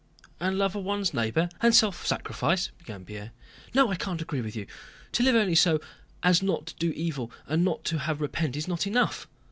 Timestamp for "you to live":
4.55-5.35